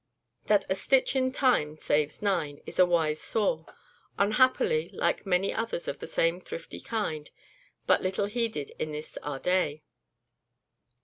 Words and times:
That 0.47 0.65
"a 0.67 0.73
stitch 0.73 1.15
in 1.15 1.31
time 1.31 1.75
saves 1.77 2.23
nine," 2.23 2.59
is 2.65 2.79
a 2.79 2.87
wise 2.87 3.21
saw; 3.21 3.65
unhappily, 4.17 4.89
like 4.93 5.27
many 5.27 5.53
others 5.53 5.87
of 5.87 5.99
the 5.99 6.07
same 6.07 6.41
thrifty 6.41 6.79
kind, 6.79 7.29
but 7.85 8.01
little 8.01 8.25
heeded 8.25 8.71
in 8.79 8.93
this 8.93 9.19
our 9.21 9.37
day. 9.37 9.83